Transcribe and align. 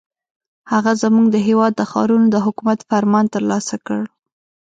هغه 0.71 0.91
زموږ 1.01 1.25
د 1.31 1.37
هېواد 1.47 1.73
د 1.77 1.81
ښارونو 1.91 2.27
د 2.31 2.37
حکومت 2.45 2.79
فرمان 2.89 3.25
ترلاسه 3.35 3.75
کړ. 3.85 4.01